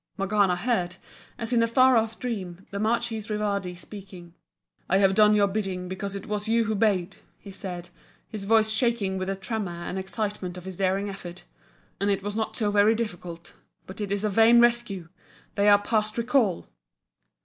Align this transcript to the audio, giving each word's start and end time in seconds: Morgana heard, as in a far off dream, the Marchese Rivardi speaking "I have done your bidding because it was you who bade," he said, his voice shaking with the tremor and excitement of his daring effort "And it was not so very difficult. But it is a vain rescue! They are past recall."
Morgana 0.17 0.55
heard, 0.55 0.95
as 1.37 1.53
in 1.53 1.61
a 1.61 1.67
far 1.67 1.95
off 1.95 2.17
dream, 2.17 2.65
the 2.71 2.79
Marchese 2.79 3.31
Rivardi 3.31 3.75
speaking 3.75 4.33
"I 4.89 4.97
have 4.97 5.13
done 5.13 5.35
your 5.35 5.45
bidding 5.45 5.87
because 5.87 6.15
it 6.15 6.25
was 6.25 6.47
you 6.47 6.63
who 6.63 6.73
bade," 6.73 7.17
he 7.37 7.51
said, 7.51 7.89
his 8.27 8.45
voice 8.45 8.71
shaking 8.71 9.19
with 9.19 9.27
the 9.27 9.35
tremor 9.35 9.83
and 9.83 9.99
excitement 9.99 10.57
of 10.57 10.65
his 10.65 10.77
daring 10.77 11.07
effort 11.07 11.43
"And 11.99 12.09
it 12.09 12.23
was 12.23 12.35
not 12.35 12.55
so 12.55 12.71
very 12.71 12.95
difficult. 12.95 13.53
But 13.85 14.01
it 14.01 14.11
is 14.11 14.23
a 14.23 14.29
vain 14.29 14.59
rescue! 14.59 15.09
They 15.53 15.69
are 15.69 15.77
past 15.77 16.17
recall." 16.17 16.65